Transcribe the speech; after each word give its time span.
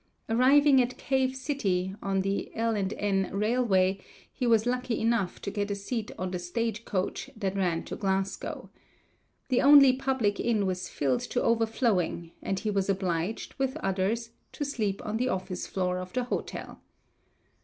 Arriving 0.27 0.81
at 0.81 0.97
Cave 0.97 1.35
City, 1.35 1.93
on 2.01 2.21
the 2.21 2.49
L. 2.55 2.75
& 2.87 2.93
N. 2.97 3.29
Railway, 3.31 3.99
he 4.33 4.47
was 4.47 4.65
lucky 4.65 4.99
enough 4.99 5.39
to 5.43 5.51
get 5.51 5.69
a 5.69 5.75
seat 5.75 6.09
on 6.17 6.31
the 6.31 6.39
stage 6.39 6.85
coach 6.85 7.29
that 7.35 7.55
ran 7.55 7.83
to 7.83 7.95
Glasgow. 7.95 8.71
The 9.49 9.61
only 9.61 9.93
public 9.93 10.39
inn 10.39 10.65
was 10.65 10.89
filled 10.89 11.21
to 11.29 11.43
overflowing, 11.43 12.31
and 12.41 12.57
he 12.59 12.71
was 12.71 12.89
obliged, 12.89 13.53
with 13.59 13.77
others, 13.77 14.31
to 14.53 14.65
sleep 14.65 15.05
on 15.05 15.17
the 15.17 15.29
office 15.29 15.67
floor 15.67 15.99
of 15.99 16.13
the 16.13 16.23
hotel. 16.23 16.81